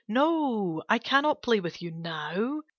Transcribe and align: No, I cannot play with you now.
No, 0.07 0.81
I 0.89 0.97
cannot 0.97 1.43
play 1.43 1.59
with 1.59 1.79
you 1.83 1.91
now. 1.91 2.61